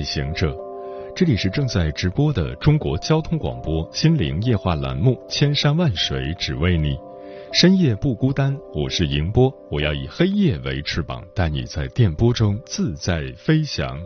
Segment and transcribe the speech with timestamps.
[0.00, 0.56] 旅行者，
[1.14, 6.94] 这里是正在直播的中国交通广播心灵夜话栏目《千山万水只为你》，
[7.52, 14.00] 深夜不孤单，我是迎波，我要以黑夜为翅膀，带你在电波中自在飞翔。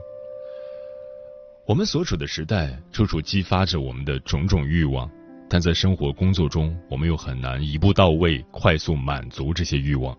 [1.65, 5.09] 我们所处的时代，处处激发着我们的种种欲望，
[5.49, 10.19] 但在生活工作中，我们又很难一步到位、快速满足这些欲望，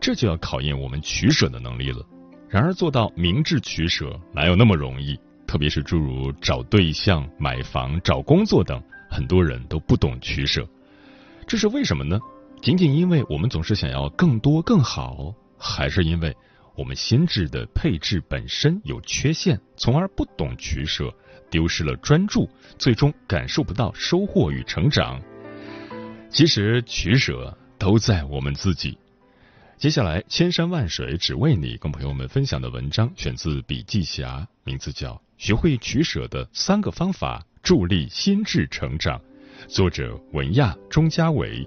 [0.00, 2.06] 这就要考验我们取舍的能力了。
[2.48, 5.18] 然而，做到明智取舍哪有那么容易？
[5.46, 10.66] 特别是诸如找对象、买房、找工作等，很多人都不懂取舍。
[11.46, 12.18] 这是为什么呢？
[12.62, 16.34] 仅仅因为我们总是想要更多更好，还是因为
[16.74, 21.14] 我们心智的配置本身有缺陷，从而不懂取舍，
[21.50, 25.20] 丢失了专注，最终感受不到收获与成长？
[26.30, 28.98] 其实，取舍都在我们自己。
[29.78, 39.16] 接下来，千山万水只为你，跟朋友们分享的文章选自笔记侠，名字叫《学会取舍的三个方法，助力心智成长》，
[39.68, 41.64] 作者文亚钟嘉伟。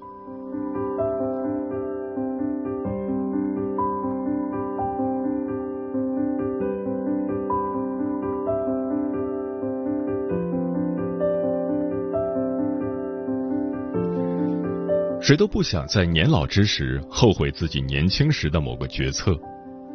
[15.32, 19.40] 谁都不想在年老之时后悔自己年轻时的某个决策。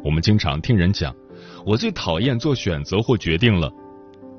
[0.03, 1.15] 我们经常听人讲
[1.63, 3.71] ：“我最讨厌做选择或决定了。”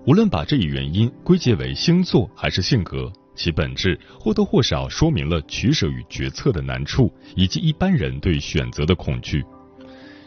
[0.09, 9.45] 无论把这一原因归结为星座还是性格，其本质或多或少说明了取舍与决策的难处，以及一般人对选择的恐惧。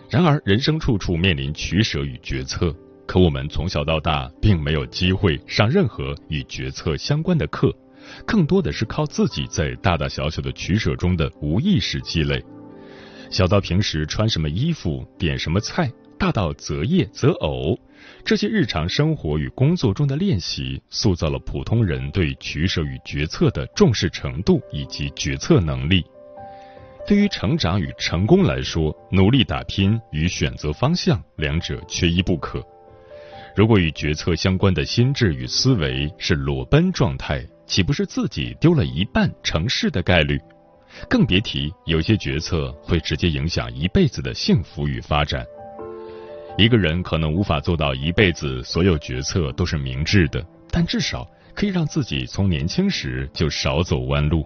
[0.09, 2.73] 然而，人生处处面临取舍与决策，
[3.05, 7.75] 可我们从小到大并没有机会上任何与决策相关的课。
[8.25, 12.43] 更多的是靠自己在大大小小的取舍中的无意识积累，
[13.29, 17.77] 小到平时穿什么衣服、点什么菜，大到择业择偶，
[18.23, 26.03] 这些日常生活与工作中的练习，塑造了普通人对取舍与决策的重视程度以及决策能力。
[27.07, 32.63] 对于成长与成功来说，努力打拼与选择方向，两者缺一不可。
[33.55, 40.39] 如果与决策相关的心智与思维是裸奔状态，岂不是自己丢了一半成事的概率？
[41.09, 45.45] 更别提有些决策会直接影响一辈子的幸福与发展。
[46.57, 54.45] 一个人可能无法做到一辈子所有决策都是明智的，但至少可以让自己从年轻时就少走弯路。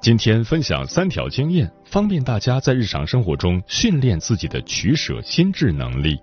[0.00, 6.18] 今天分享三条经验，方便大家在日常生活中训练自己的取舍心智能力。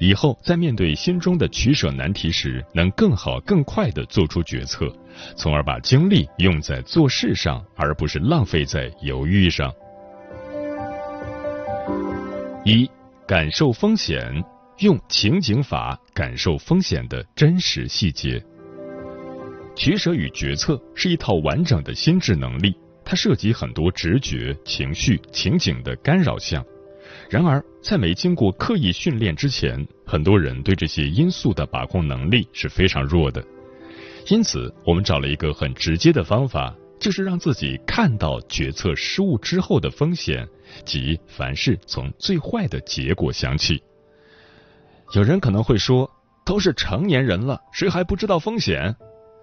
[0.00, 4.90] 以后在面对心中的取舍难题时，能更好、更快的做出决策，
[5.36, 9.70] 从而把精力用在做事上，而不是浪费在犹豫上。
[12.64, 12.90] 一、
[13.26, 14.42] 感受风险，
[14.78, 18.42] 用情景法感受风险的真实细节。
[19.76, 22.74] 取舍与决策是一套完整的心智能力，
[23.04, 26.64] 它涉及很多直觉、情绪、情景的干扰项。
[27.30, 33.40] 然而，在没经过刻意训练之前，很多人对这些因素的把控能力是非常弱的。
[34.26, 40.44] 因此，我们找了一个很直接的方法，就是让自己看到决策失误之后的风险，
[40.84, 43.80] 即凡事从最坏的结果想起。
[45.14, 46.10] 有人可能会说，
[46.44, 48.92] 都是成年人了，谁还不知道风险？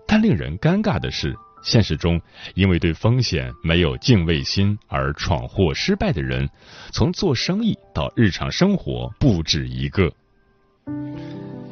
[0.06, 1.34] 但令人尴尬的是。
[1.68, 2.20] 现实中，
[2.56, 6.50] 因为对风险没有敬畏心而闯祸失败的人，
[6.94, 10.10] 从做生意到日常生活不止一个。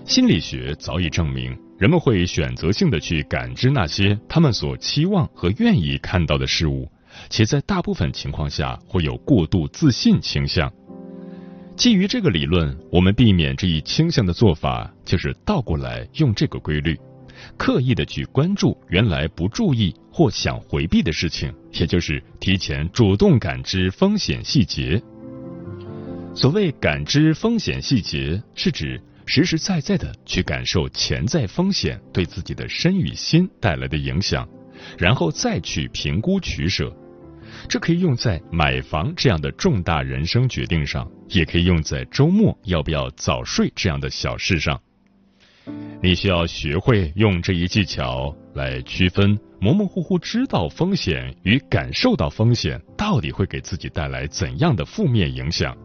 [0.04, 6.92] 心理学早已证明，人们会选择性的去感知那些他们所期望和愿意看到的事物，
[7.30, 10.70] 且在大部分情况下会有过度自信倾向。
[11.78, 17.00] 基于这个理论，我们避免这一倾向的做法就是倒过来用这个规律。
[17.58, 25.02] 刻意的去关注原来不注意或想回避的事情，也就是提前主动感知风险细节。
[26.34, 34.48] 所谓感知风险细节，是指实实在在的去感受潜在风险对自己的身与心带来的影响，
[34.98, 36.94] 然后再去评估取舍。
[37.70, 44.80] 这可以用在买房这样的重大人生决定上，也可以用在周末要不要早睡这样的小事上。
[46.06, 55.76] 你需要学会用这一技巧来区分模模糊糊知道风险与感受到风险到底会给自己带来怎样的负面影响。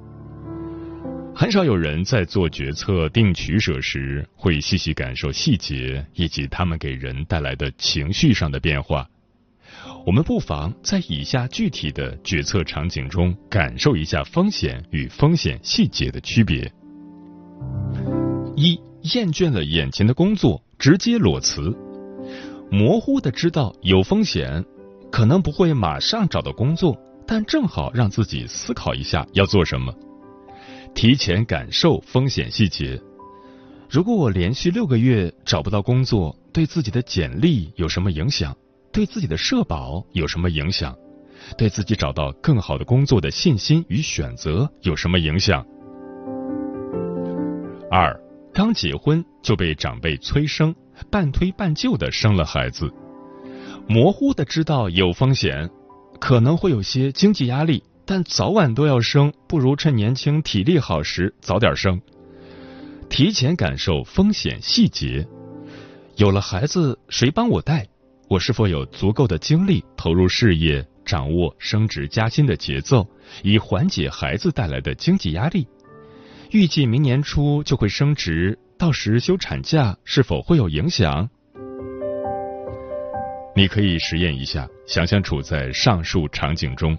[1.34, 9.08] 很少有人在做决策、定取舍时会细细感受细节以及他们给人带来的情绪上的变化。
[10.04, 16.70] 我们不妨在以下具体的决策场景中感受一下风险与风险细节的区别。
[18.54, 18.78] 一。
[19.14, 21.74] 厌倦了眼前的工作，直接裸辞。
[22.70, 24.64] 模糊的知道有风险，
[25.10, 29.92] 可能不会马上找到工作，但正好让自己思考一下要做什么，
[30.94, 33.00] 提前感受风险细节。
[33.88, 38.56] 如果我连续六个月找不到工作，对自己的简历有什么影响？
[38.92, 40.96] 对自己的社保有什么影响？
[41.56, 45.66] 对自己找到更好的工作的信心与选择有什么影响？
[47.90, 48.29] 二。
[48.60, 50.74] 刚结婚就被长辈催生，
[51.10, 52.92] 半推半就的生了孩子，
[53.88, 55.70] 模糊的知道有风险，
[56.20, 62.02] 可能会有些经济压力，但早晚都要生，不如趁年轻体力好时早点生。
[63.08, 65.26] 提前感受风险细节，
[66.16, 67.88] 有了孩子谁帮我带？
[68.28, 73.08] 我是否有足够的精力投入事业，掌握升职加薪的节奏，
[73.42, 75.66] 以缓解孩子带来的经济压力？
[76.52, 81.28] 预计明年初就会升职，到时休产假是否会有影响？
[83.54, 86.98] 你可以实验一下，想象处在上述场景中，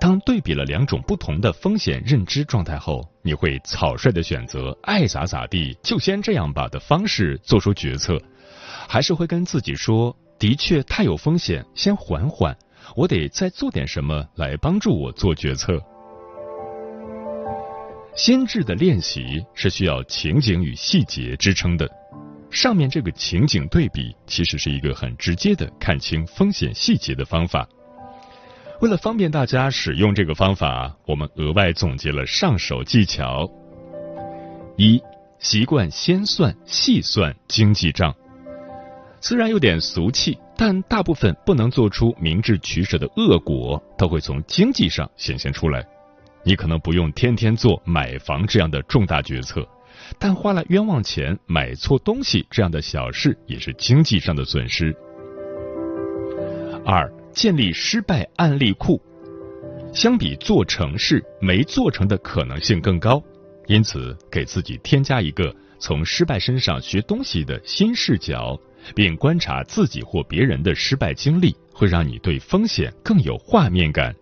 [0.00, 8.18] 当对比了两种不同的风险认知状态后，你会草率的选择爱咋咋地，就先这样吧的方式做出决策，
[8.88, 12.56] 还是会跟自己说，的确太有风险，先缓缓，
[12.94, 15.78] 我得再做点什么来帮助我做决策。
[18.16, 21.86] 心智的练习是需要情景与细节支撑的。
[22.50, 27.68] 上面这个情景对比，其实是一个很直接的看清风险细节的方法。
[28.80, 33.46] 为了方便大家使用这个方法，我们额外总结了上手技巧：
[34.78, 34.98] 一、
[35.38, 38.14] 习惯先算细算经济账。
[39.20, 45.86] 虽然有点俗气，但大部分不能做出明智取舍的恶果，都会从经济上显现出来。
[46.46, 49.66] 你可能不用天天做买房这样的重大决策，
[50.16, 54.94] 但花了冤枉钱买错东西这样的小事也是经济上的损失。
[56.84, 59.02] 二、建立失败案例库，
[59.92, 63.20] 相比做成事，没做成的可能性更高，
[63.66, 68.56] 因此给自己添加一个从失败身上学东西的新视角，
[68.94, 74.14] 并观察自己或别人的失败经历，会让你对风险更有画面感。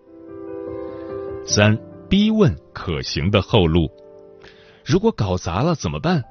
[1.44, 1.78] 三。
[2.14, 3.90] 逼问可行的后路，
[4.84, 6.22] 如果搞砸了怎么办？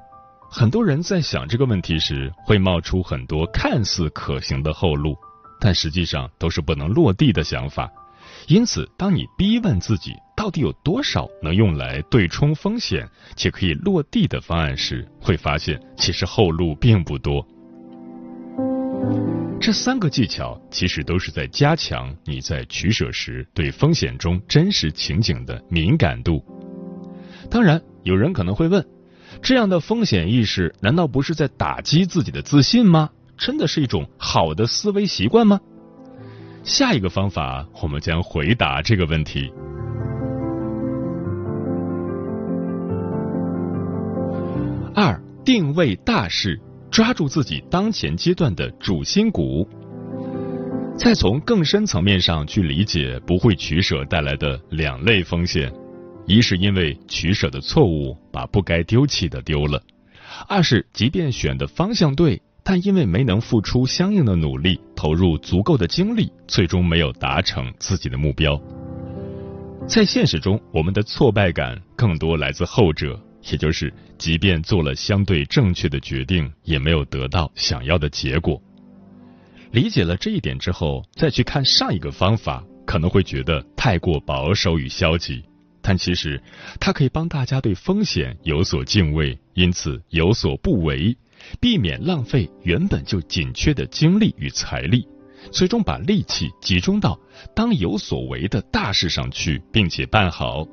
[0.50, 5.14] 很多人在想这个问题时，会冒出很多看似可行的后路，
[5.60, 7.92] 但实际上都是不能落地的想法。
[8.48, 13.06] 因此，当你逼问自己到底有多少能用来对冲风险
[13.36, 17.46] 且可以落地的方案时，会发现其实后路并不多。
[19.64, 26.44] 这三个技巧其实都是在加强你在取舍时对风险中真实情景的敏感度。
[27.50, 28.86] 当然，有人可能会问：
[29.40, 33.08] 这样的风险意识难道不是在打击自己的自信吗？
[33.38, 35.58] 真的是一种好的思维习惯吗？
[36.62, 39.50] 下一个方法，我们将回答这个问题。
[44.94, 46.60] 二，定位大势。
[46.94, 49.68] 抓住自己当前阶段的主心骨，
[50.96, 55.72] 再从更深层面上去理解不会取舍带来的两类风险：
[56.24, 59.80] 一是因为取舍的错误把不该丢弃的丢了；
[60.46, 68.56] 二是即便选的方向对，但因为没能付出相应的努力，投入足够的精力，最终没有达成自己的目标。
[69.88, 73.20] 在现实中，我们的挫败感更多来自后者。
[73.50, 78.60] 也就是，即便做了相对正确的决定，也没有得到想要的结果。
[79.72, 85.44] 理解了这一点之后，再去看上一个方法，可能会觉得太过保守与消极。
[85.82, 86.42] 但其实，
[86.80, 91.14] 它可以帮大家对风险有所敬畏，因此有所不为，
[91.60, 95.06] 避免浪费原本就紧缺的精力与财力，
[95.50, 97.20] 最终把力气集中到
[97.54, 100.66] 当有所为的大事上去，并且办好。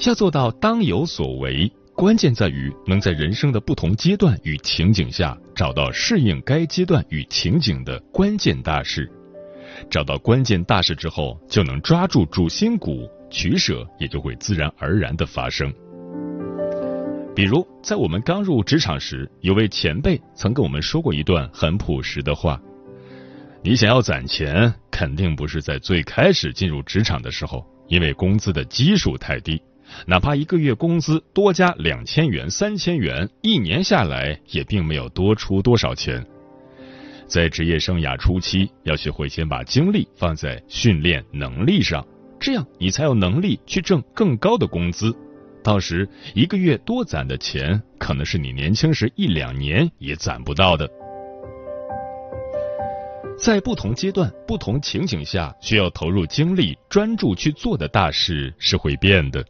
[0.00, 9.10] 要做到当有所为，关键在于能在人生的不同阶段与情景下找到适应该阶段与情景的关键大事，
[9.88, 15.72] 找到关键大事之后，就能抓住主心骨，取舍也就会自然而然的发生。
[17.34, 22.60] 比如，在我们刚入职场时，有位前辈曾跟我们说过一段很朴实的话：
[23.62, 29.60] 你想要攒钱，肯定不是在最开始进入职场的时候，因为工资的基数太低，
[30.06, 36.24] 哪怕一个月工资多加两千元、三千元，一年下来也并没有多出多少钱。
[37.26, 42.06] 在职业生涯初期，要学会先把精力放在训练能力上，
[42.38, 45.14] 这样你才有能力去挣更高的工资。
[45.62, 50.86] 到时一个月多攒的钱，可能是你年轻时一两年也攒不到的。
[53.38, 59.44] 在不同阶段、不同情景下，需要投入精力、专注去做的大事是会变的。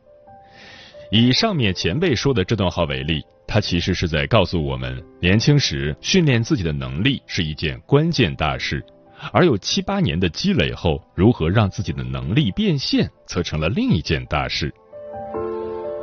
[1.11, 8.84] 以上面前辈说的这段话为例，他其实是在告诉我们，年轻时训练自己的能力是一件关键大事，
[9.32, 14.73] 而有七八年的积累后，如何让自己的能力变现，则成了另一件大事。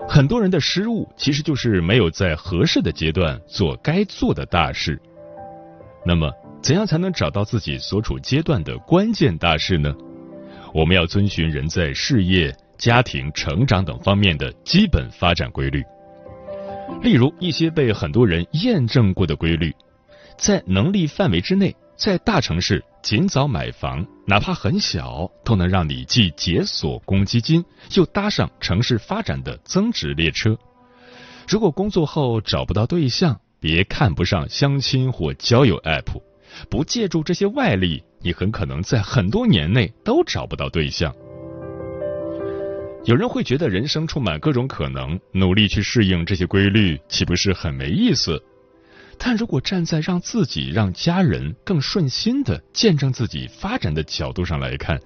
[0.07, 5.01] 很多人的失误，其实就是没有在合适的阶段做该做的大事。
[6.05, 6.31] 那么，
[6.61, 9.93] 怎样才能找到自己所处阶段的关键大事呢？
[10.73, 15.83] 我们要遵循人在事业、家庭、成长等方面的基本发展规律。
[17.03, 19.71] 例如，一些被很多人验证过的规律，
[20.35, 21.73] 在能力范围之内。
[21.95, 30.57] 在大城市尽早买房，哪怕很小，都能让你既解锁公积金，又搭上城市发展的增值列车。
[31.47, 36.19] 如果工作后找不到对象，别看不上相亲或交友 App，
[36.71, 41.13] 不借助这些外力，你很可能在很多年内都找不到对象。
[43.05, 48.41] 有人会觉得人生充满各种可能，努力去适应这些规律，岂不是很没意思？
[49.17, 54.99] 但如果站在让自己、让家人更顺心的见证自己发展的角度上来看，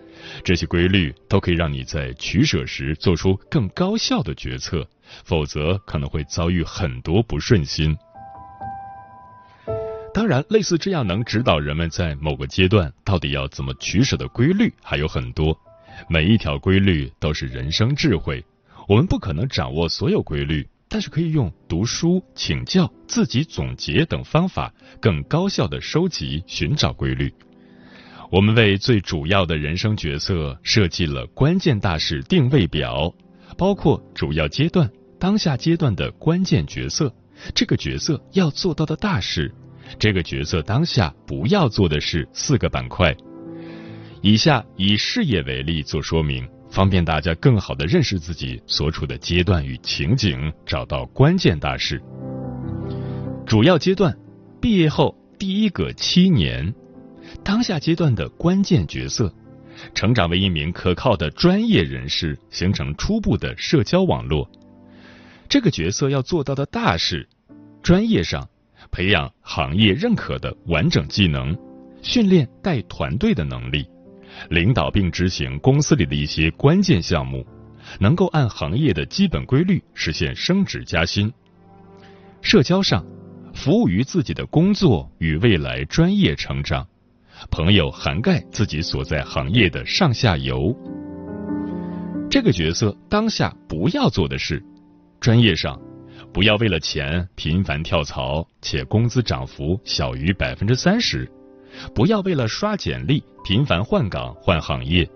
[0.43, 4.85] 这些规律都可以让你在取舍时做出更高效的决策，
[5.23, 7.97] 否则可能会遭遇很多不顺心。
[10.13, 15.57] 当然，类似这样能指导人们在某个阶段到底要怎么取舍的规律还有很多，
[16.09, 18.43] 每一条规律都是人生智慧，
[18.87, 20.67] 我们不可能掌握所有规律。
[20.87, 24.71] 但是可以用读书、请教、自己总结等方法，
[25.01, 27.33] 更高效的收集、寻找规律。
[28.31, 33.13] 我们为最主要的人生角色设计了关键大事定位表，
[33.57, 37.13] 包括主要阶段、当下阶段的关键角色，
[37.53, 39.53] 这个角色要做到的大事，
[39.97, 43.13] 这个角色当下不要做的事四个板块。
[44.25, 46.44] 以下以事业为例做说明。
[46.72, 52.01] 方便大家更好的认识自己所处的阶段与情景，找到关键大事。
[53.46, 54.17] 主要阶段，
[54.60, 56.74] 毕业后第一个七年，
[57.44, 59.32] 当下阶段的关键角色，
[59.94, 64.50] 成长为一名可靠的专业人士，形成初步的社交网络。
[65.48, 67.29] 这个角色要做到的大事，
[67.84, 68.50] 专业上
[68.91, 71.55] 培养行业认可的完整技能，
[72.01, 73.86] 训练带团队的能力。
[74.50, 77.46] 领导并执行公司里的一些关键项目，
[78.00, 81.32] 能够按行业的基本规律实现升职加薪。
[82.42, 83.06] 社交上，
[83.54, 86.88] 服务于自己的工作与未来专业成长，
[87.50, 90.75] 朋友涵盖自己所在行业的上下游。
[92.30, 94.62] 这个角色当下不要做的事，
[95.20, 95.80] 专业上，
[96.34, 101.32] 不要为了钱频繁跳槽，且工资涨幅小于百分之三十。
[101.94, 105.08] 不要为了刷简历频繁换岗换行业，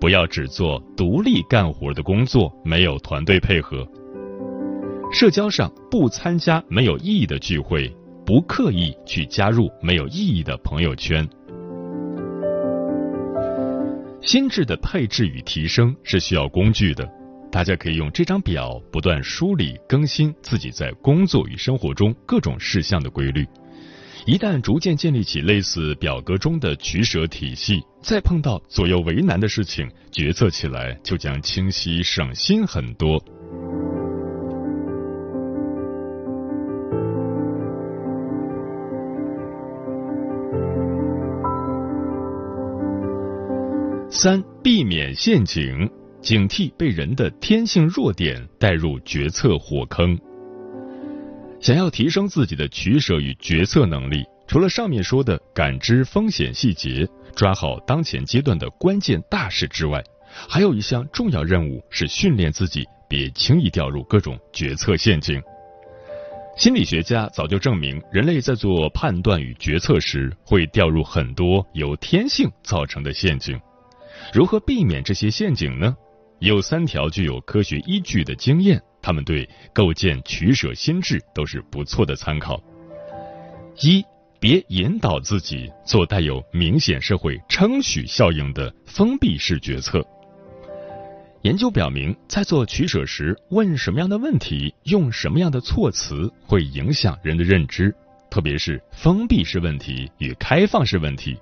[0.00, 3.86] 不要只做独立干活的工作，没有团队配合。
[5.12, 7.94] 社交上不参加没有意义的聚会，
[8.24, 11.28] 不刻意去加入没有意义的朋友圈。
[14.22, 17.06] 心智的配置与提升是需要工具的，
[17.50, 23.46] 大家可以用这张表不断梳理更新自己在工作与生活中各种事项的规律。
[24.24, 33.20] 一旦逐渐建立起类似表格中的取舍体系，再碰到左右为难的事情，决策起来就将清晰省心很多。
[44.08, 50.16] 三、避免陷阱，警惕被人的天性弱点带入决策火坑。
[51.62, 60.02] 想要提升自己的取舍与决策能力，除了上面说的感知风险细节、抓好当前阶段的关键大事之外，
[60.48, 65.40] 还有一项重要任务是训练自己别轻易掉入各种决策陷阱。
[66.58, 73.56] 心理学家早就证明，人类在做判断与决策时，会掉入很多由天性造成的陷阱。
[74.34, 75.94] 如何避免这些陷阱呢？
[76.48, 82.60] 有三条具有科学依据的经验，他们对构建取舍心智都是不错的参考。
[83.80, 84.04] 一，
[84.40, 90.04] 别引导自己做带有明显社会称许效应的封闭式决策。
[91.42, 97.94] 研究表明，在做取舍时，问什么样的问题、用什么样的措辞，会影响人的认知，
[98.28, 101.38] 特别是封闭式问题与开放式问题。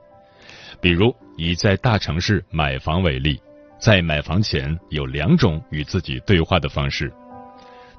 [0.78, 3.40] 比如，以在大城市买房为例，
[3.80, 7.10] 在买房前有两种与自己对话的方式。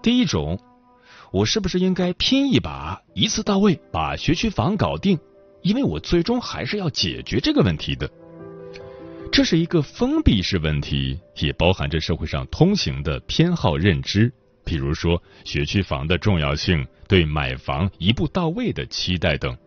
[0.03, 0.59] 第一种，
[1.31, 5.17] 我是不是应该拼一把，一次到位把学区房搞定？
[5.63, 8.09] 因为我最终还是要解决这个问题的。
[9.31, 14.31] 这是一个封闭式问题，也包含着社会上通行的偏好认知，
[14.63, 19.57] 比如说学区房的重要性、对买房一步到位的期待等。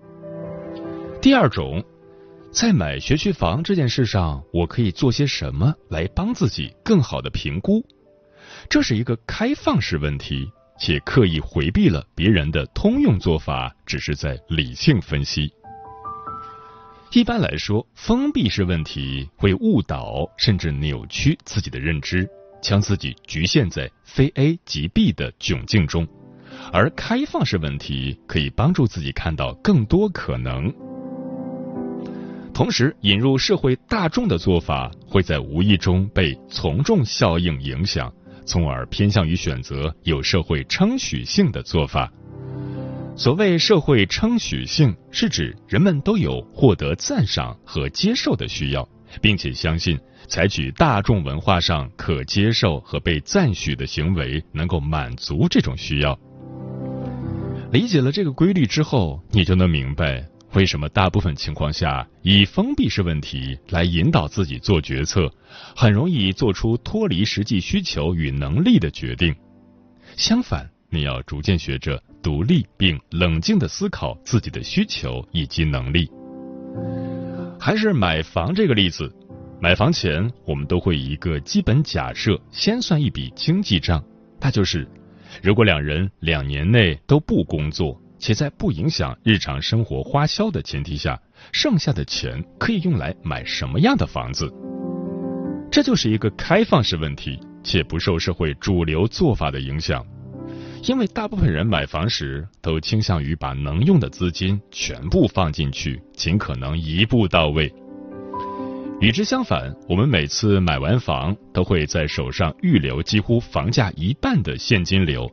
[1.20, 1.82] 第二种，
[2.54, 7.84] 在买学区房这件事上，我可以做些什么来帮自己更好的评估？
[8.70, 15.52] 这是一个开放式问题，且刻意回避了别人的通用做法，只是在理性分析。
[17.10, 22.24] 一般来说，封闭式问题会误导甚至扭曲自己的认知，
[22.62, 26.06] 将自己局限在非 A 即 B 的窘境中；
[26.72, 30.72] 而开放式问题可以帮助自己看到更多可能。
[32.54, 38.10] 同时，引入社会大众的做法会在无意中被从众效应影响，
[38.46, 42.10] 从而偏向于选择有社会称许性的做法。
[43.16, 48.88] 所谓社会称许性，是指人们都有获得赞赏和接受的需要，
[49.20, 56.16] 并且相信采取大众文化上可接受和被赞许的行为能够满足这种需要。
[57.72, 65.30] 理解了这个规律之后，你就能明白为什么大部分情况下以封闭式问题来引导自己做决策，
[65.74, 69.34] 很容易做出脱离实际需求与能力的决定。
[70.16, 72.02] 相反，你要逐渐学着。
[72.22, 76.10] 独立并冷静的思考自己的需求以及能力。
[77.60, 79.14] 还是买房这个例子，
[79.60, 84.02] 买房前我们都会以一个基本假设先算一笔经济账，
[84.40, 84.88] 那就是
[85.42, 91.20] 如果两人两年内都不工作，且在不影响日常生活花销的前提下，
[91.52, 94.50] 剩下的钱可以用来买什么样的房子？
[95.70, 100.02] 这就是一个开放式问题，且不受社会主流做法的影响。
[100.84, 107.70] 因为大部分人买房时都倾向于把能用的资金全部放进去，尽可能一步到位。
[109.02, 115.30] 与之相反，我们每次买完房都会在手上预留几乎房价一半的现金流。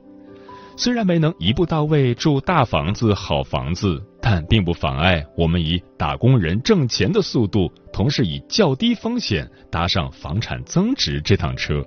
[0.78, 11.84] 虽然没能一步到位住大房子、好房子，但并不妨碍我们以打工人挣钱的速度，同时以较低风险搭上房产增值这趟车。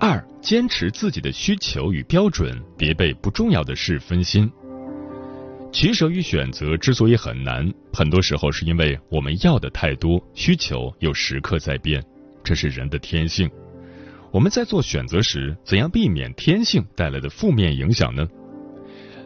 [0.00, 4.50] 二坚持自己的需求与标准，别被不重要的事分心。
[5.74, 12.00] 取舍与选择之所以很难，很多时候是因为我们要的太多，需求又时刻在变，
[12.44, 13.50] 这是人的天性。
[14.30, 18.24] 我们在做选择时，怎样避免天性带来的负面影响呢？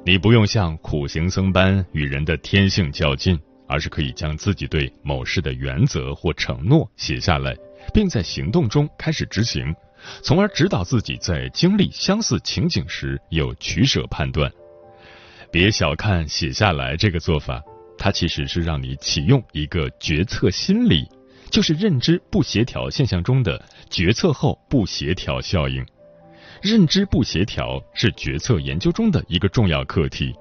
[0.06, 7.54] 你不用像苦行僧般与人的天性较劲，而是可以将自己对某事的原则或承诺写下来，
[7.92, 9.74] 并在行动中开始执行。
[10.22, 14.50] 从而指导自己在经历相似情景时有取舍判断。
[15.50, 17.62] 别小看写下来这个做法，
[17.96, 21.08] 它其实是让你启用一个决策心理，
[21.50, 25.84] 就是认知不协调现象中的决策后不协调效应。
[26.60, 30.34] 认知不协调是决策研究中的一个重要课题，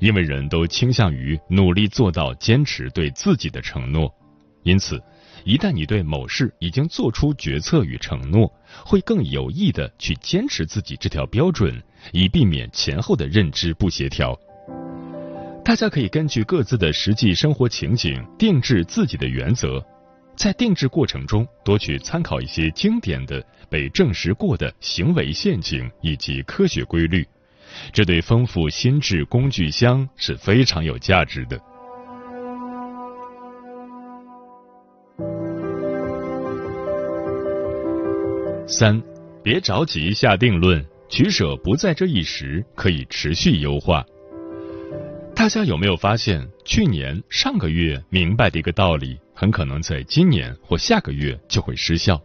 [0.00, 4.14] 因为人都倾向于努力做到坚持对自己的承诺，
[4.62, 5.02] 因此。
[5.44, 8.52] 一旦你对某事已经做出决策与承诺，
[8.84, 11.80] 会更有意的去坚持自己这条标准，
[12.12, 14.38] 以避免前后的认知不协调。
[15.64, 19.84] 大家可以根据各自的实际生活情景定制自己的原则，
[20.36, 27.26] 在定制过程中多去参考一些经典的、被证实过的行为陷阱以及科学规律，
[27.92, 31.60] 这对丰富心智工具箱是非常有价值的。
[38.68, 39.02] 三，
[39.42, 44.04] 别着急下定论，取舍不在这一时，可以持续优化。
[45.34, 52.20] 大家有没有发现，去年上个月明白的一个道理，很可能在今年或下个月就会失效。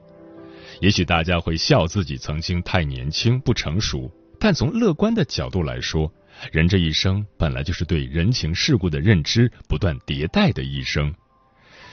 [0.80, 6.12] 也许大家会笑自己曾经太年轻不成熟，但从乐观的角度来说，
[6.52, 11.14] 人这一生本来就是对人情世故的认知不断迭代的一生。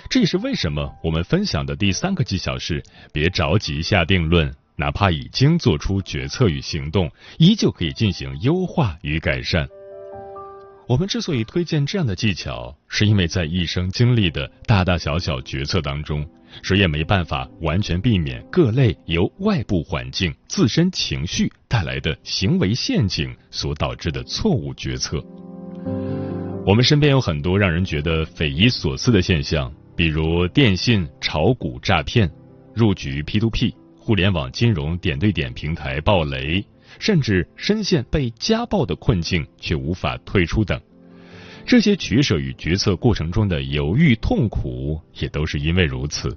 [0.08, 9.68] 这也是为什么我们分享的第三个技巧是：别着急下定论，哪怕已经做出决策与行动，依旧可以进行优化与改善。
[10.86, 16.26] 我们之所以推荐这样的技巧，是因为在一生经历的大大小小决策当中，
[16.62, 25.22] 谁也没办法完全避免各类由外部环境、自身情绪带来的行为陷阱所导致的错误决策。
[26.64, 32.30] 我们身边有很多让人觉得匪夷所思的现象，比如电信炒股诈骗、
[32.74, 33.74] 入局 P2P、
[34.08, 36.64] 互联网金融点对点平台暴雷。
[36.98, 40.80] 甚至深陷被家暴的困境却无法退出等，
[41.66, 46.34] 这些取舍与决策过程中的犹豫痛苦，也都是因为如此。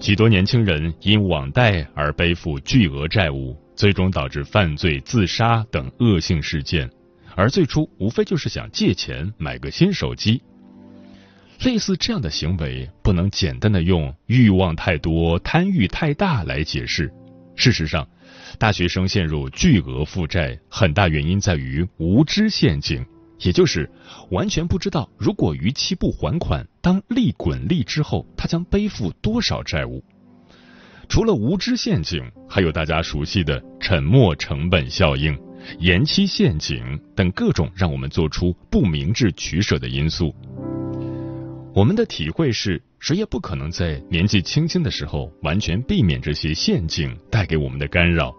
[0.00, 6.90] 许多年轻人因网贷而背负巨额债务，最终导致犯罪、自杀等恶性事件，
[7.36, 10.42] 而最初无非就是想借钱买个新手机。
[11.64, 17.12] 类似这样的行为，不能简单的用欲望太多、贪欲太大来解释。
[17.54, 18.08] 事实上，
[18.58, 23.04] 大学生陷入巨额负债，很大原因在于无知陷阱，
[23.40, 23.88] 也就是
[24.30, 30.02] 完全不知道如果逾期不还款，当利滚利之后，他将背负多少债务。
[31.08, 35.38] 除了无知陷阱，还有大家熟悉的沉默成本效应、
[35.78, 40.34] 延期陷阱等各种让我们做出不明智取舍的因素。
[41.74, 48.30] 我们的体会是，谁也不可能在年纪轻轻的时候完全避免这些陷阱带给我们的干扰。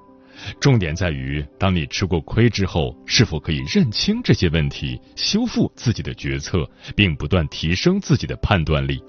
[0.59, 9.01] 重点在于，当你吃过亏之后，是否可以认清这些问题，修复自己的决策，并不断提升自己的判断力。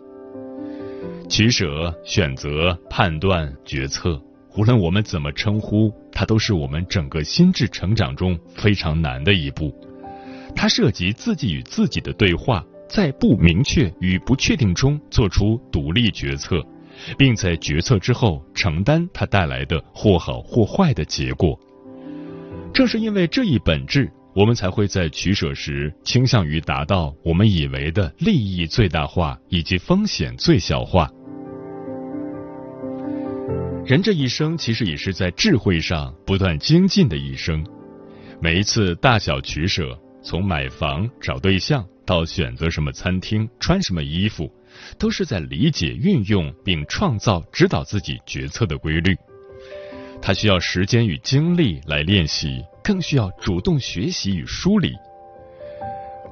[1.28, 4.18] 取舍、选择、判断、决策，
[4.56, 9.74] 无论我们怎么称呼，它都是我们整个心智成长中非常难的一步。
[10.56, 16.64] 它涉及自己与自己的对话，在不明确与不确定中做出独立决策。
[17.18, 21.58] 并在决策之后承担它带来的或好或坏的结果。
[22.72, 31.10] 正是因为这一本质，我们才会在取舍时倾向于达到我们以为的利益最大化以及风险最小化。
[33.84, 37.66] 人这一生其实也是在智慧上不断精进的一生。
[38.40, 44.50] 每一次大小取舍，从买房、找对象到选择什么餐厅、穿什么衣服。
[44.98, 49.16] 都是在理解、运用并创造指导自己决策的规律。
[50.20, 54.92] 它需要时间与精力来练习，更需要主动学习与梳理。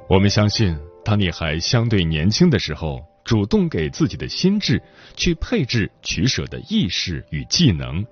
[0.08, 4.82] 我们相信，当你还相对年轻的时候，主动给自己的心智
[5.14, 8.04] 去配置取舍的意识与技能，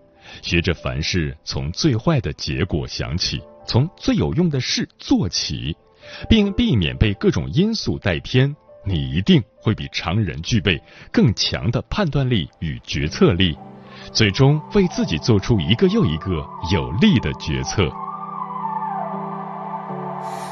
[0.43, 3.41] 学着凡事从最坏的结果想起，
[3.71, 5.77] 从最有用的事做起，
[6.29, 8.57] 并避免被各种因素带偏。
[8.85, 13.57] 你一定会比常人具备更强的判断力与决策力，
[14.13, 17.89] 最终为自己做出一个又一个有利的决策。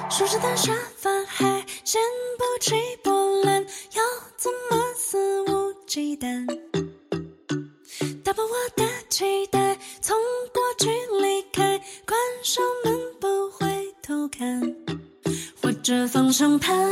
[0.09, 1.45] 舒适的沙发还
[1.83, 2.01] 嫌
[2.39, 4.03] 不起波澜，要
[4.37, 6.47] 怎么肆无忌惮？
[8.23, 9.68] 打破我的期待，
[16.39, 16.89] 长盘，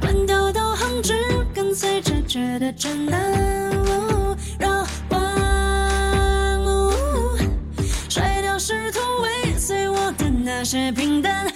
[0.00, 3.72] 关掉导航，只跟随直觉的指南，
[4.56, 6.60] 绕弯，
[8.08, 11.49] 甩掉试图尾随我的那些平淡。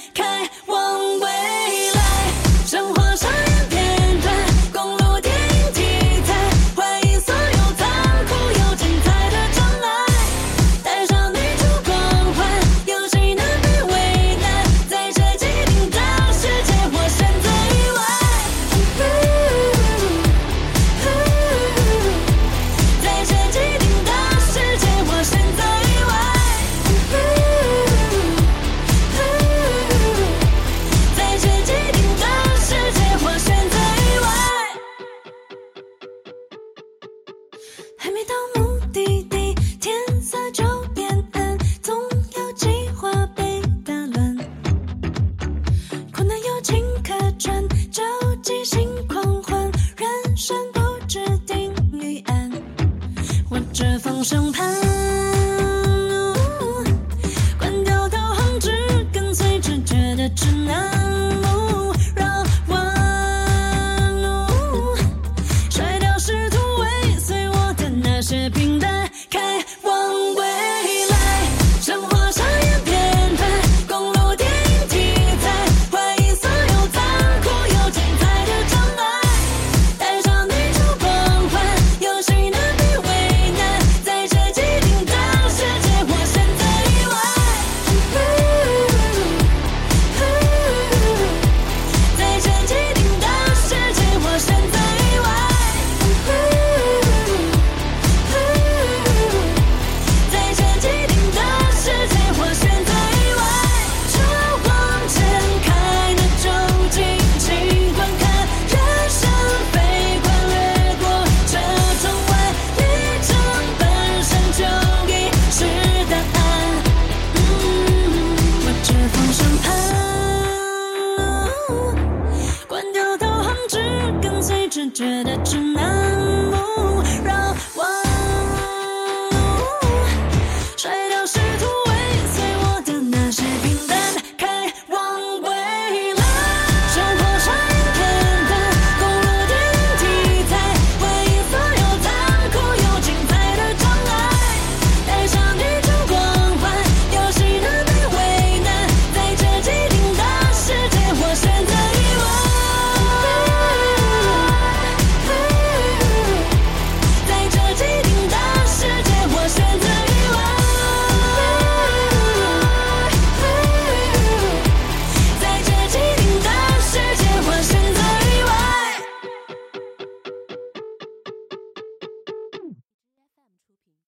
[124.95, 125.94] 觉得只能